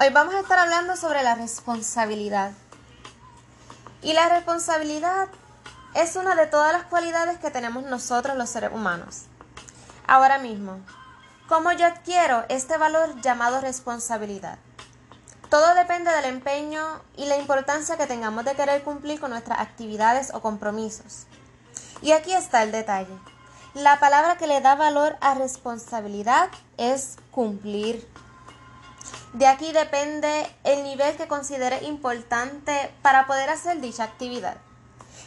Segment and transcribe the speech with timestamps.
[0.00, 2.50] Hoy vamos a estar hablando sobre la responsabilidad.
[4.02, 5.28] Y la responsabilidad
[5.94, 9.26] es una de todas las cualidades que tenemos nosotros los seres humanos.
[10.08, 10.80] Ahora mismo,
[11.48, 14.58] ¿cómo yo adquiero este valor llamado responsabilidad?
[15.48, 20.34] Todo depende del empeño y la importancia que tengamos de querer cumplir con nuestras actividades
[20.34, 21.26] o compromisos.
[22.02, 23.16] Y aquí está el detalle.
[23.74, 26.48] La palabra que le da valor a responsabilidad
[26.78, 28.04] es cumplir.
[29.34, 34.56] De aquí depende el nivel que considere importante para poder hacer dicha actividad.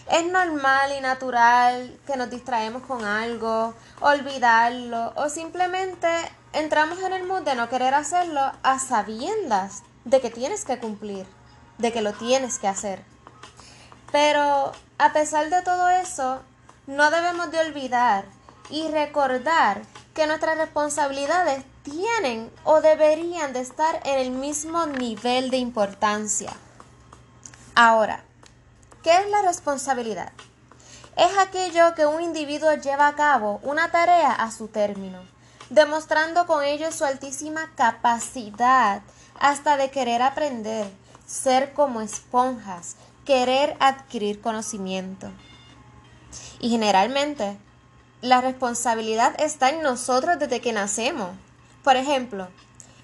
[0.09, 6.07] Es normal y natural que nos distraemos con algo, olvidarlo o simplemente
[6.53, 11.27] entramos en el mood de no querer hacerlo a sabiendas de que tienes que cumplir,
[11.77, 13.03] de que lo tienes que hacer.
[14.13, 16.41] Pero a pesar de todo eso,
[16.85, 18.23] no debemos de olvidar
[18.69, 19.81] y recordar
[20.13, 26.51] que nuestras responsabilidades tienen o deberían de estar en el mismo nivel de importancia.
[27.75, 28.23] Ahora,
[29.03, 30.33] ¿qué es la responsabilidad?
[31.15, 35.19] Es aquello que un individuo lleva a cabo una tarea a su término,
[35.69, 39.01] demostrando con ello su altísima capacidad
[39.39, 40.91] hasta de querer aprender,
[41.25, 45.31] ser como esponjas, querer adquirir conocimiento.
[46.59, 47.57] Y generalmente,
[48.21, 51.29] la responsabilidad está en nosotros desde que nacemos.
[51.83, 52.47] Por ejemplo,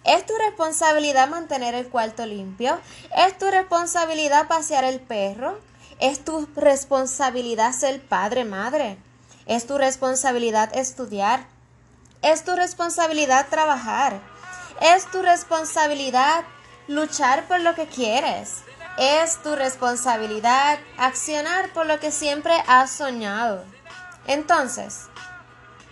[0.03, 2.79] ¿es tu responsabilidad mantener el cuarto limpio?
[3.15, 5.59] ¿Es tu responsabilidad pasear el perro?
[5.99, 8.97] ¿Es tu responsabilidad ser padre, madre?
[9.45, 11.45] ¿Es tu responsabilidad estudiar?
[12.21, 14.19] ¿Es tu responsabilidad trabajar?
[14.81, 16.43] ¿Es tu responsabilidad
[16.87, 18.63] luchar por lo que quieres?
[18.97, 23.63] Es tu responsabilidad accionar por lo que siempre has soñado.
[24.27, 25.07] Entonces,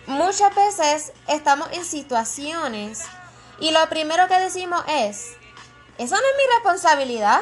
[0.06, 3.02] muchas veces estamos en situaciones
[3.58, 5.34] y lo primero que decimos es,
[5.98, 7.40] eso no es mi responsabilidad,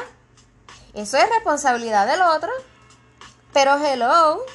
[0.93, 2.51] eso es responsabilidad del otro.
[3.53, 4.45] Pero hello,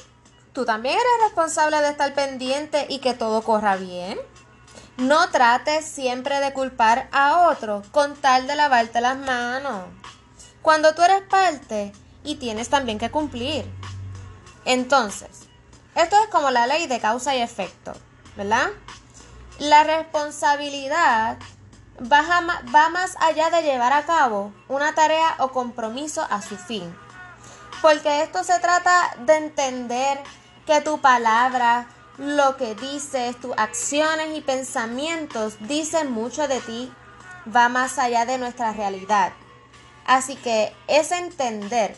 [0.53, 4.17] tú también eres responsable de estar pendiente y que todo corra bien.
[4.97, 9.85] No trates siempre de culpar a otro con tal de lavarte las manos.
[10.61, 11.91] Cuando tú eres parte
[12.23, 13.65] y tienes también que cumplir.
[14.65, 15.46] Entonces,
[15.97, 17.93] esto es como la ley de causa y efecto,
[18.35, 18.69] ¿verdad?
[19.57, 21.37] La responsabilidad
[21.99, 26.95] va, más allá de llevar a cabo una tarea o compromiso a su fin.
[27.81, 30.19] Porque esto se trata de entender
[30.67, 31.87] que tu palabra,
[32.19, 36.93] lo que dices, tus acciones y pensamientos dicen mucho de ti,
[37.55, 39.33] va más allá de nuestra realidad.
[40.05, 41.97] Así que es entender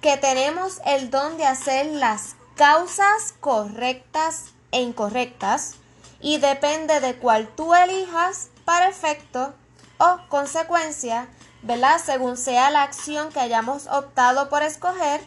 [0.00, 5.74] que tenemos el don de hacer las causas correctas e incorrectas
[6.20, 9.54] y depende de cuál tú elijas para efecto
[9.98, 11.28] o consecuencia,
[11.62, 12.00] ¿verdad?
[12.02, 15.20] Según sea la acción que hayamos optado por escoger,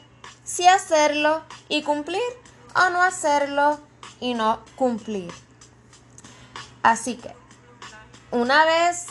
[0.44, 2.22] si hacerlo y cumplir
[2.76, 3.80] o no hacerlo
[4.20, 5.32] y no cumplir.
[6.84, 7.36] Así que,
[8.32, 9.08] una vez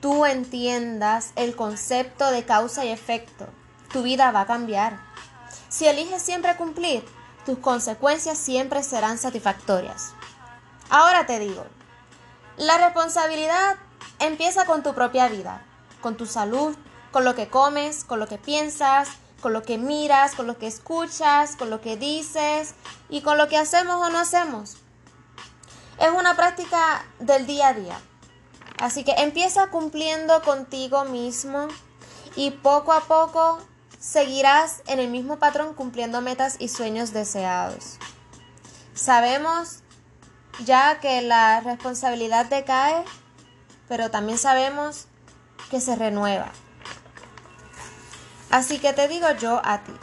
[0.00, 3.46] tú entiendas el concepto de causa y efecto,
[3.92, 5.13] tu vida va a cambiar.
[5.68, 7.04] Si eliges siempre cumplir,
[7.44, 10.12] tus consecuencias siempre serán satisfactorias.
[10.90, 11.64] Ahora te digo,
[12.56, 13.76] la responsabilidad
[14.18, 15.64] empieza con tu propia vida,
[16.00, 16.76] con tu salud,
[17.10, 19.08] con lo que comes, con lo que piensas,
[19.40, 22.74] con lo que miras, con lo que escuchas, con lo que dices
[23.08, 24.76] y con lo que hacemos o no hacemos.
[26.00, 28.00] Es una práctica del día a día.
[28.78, 31.68] Así que empieza cumpliendo contigo mismo
[32.36, 33.58] y poco a poco
[34.04, 37.96] seguirás en el mismo patrón cumpliendo metas y sueños deseados.
[38.92, 39.78] Sabemos
[40.64, 43.02] ya que la responsabilidad decae,
[43.88, 45.06] pero también sabemos
[45.70, 46.52] que se renueva.
[48.50, 49.94] Así que te digo yo a ti,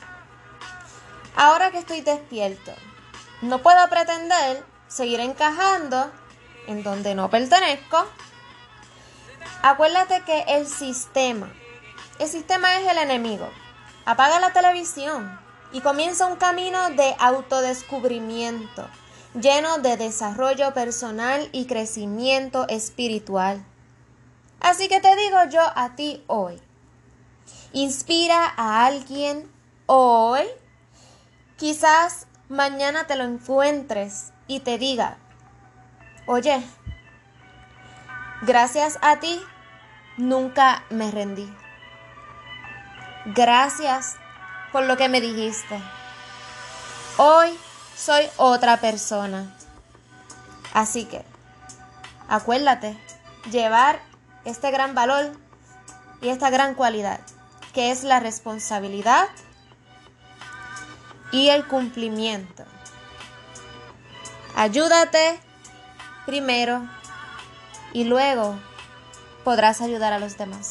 [1.36, 2.74] ahora que estoy despierto,
[3.44, 6.12] no puedo pretender seguir encajando
[6.68, 8.04] en donde no pertenezco.
[9.62, 11.54] Acuérdate que el sistema,
[12.18, 13.48] el sistema es el enemigo.
[14.06, 15.40] Apaga la televisión
[15.72, 18.88] y comienza un camino de autodescubrimiento,
[19.40, 23.64] lleno de desarrollo personal y crecimiento espiritual.
[24.60, 26.60] Así que te digo yo a ti hoy,
[27.74, 29.50] inspira a alguien
[29.86, 30.46] hoy,
[31.58, 35.18] quizás mañana te lo encuentres y te diga,
[36.26, 36.64] oye,
[38.42, 39.42] gracias a ti,
[40.18, 41.52] nunca me rendí.
[43.26, 44.16] Gracias
[44.72, 45.80] por lo que me dijiste.
[47.18, 47.58] Hoy
[47.96, 49.54] soy otra persona.
[50.74, 51.24] Así que,
[52.28, 52.98] acuérdate,
[53.52, 54.00] llevar
[54.46, 55.32] este gran valor
[56.22, 57.20] y esta gran cualidad,
[57.74, 59.28] que es la responsabilidad
[61.32, 62.64] y el cumplimiento.
[64.56, 65.40] Ayúdate
[66.26, 66.88] primero
[67.94, 68.58] y luego
[69.44, 70.60] podrás ayudar a los demás.